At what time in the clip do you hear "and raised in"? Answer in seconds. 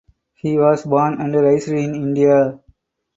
1.21-1.77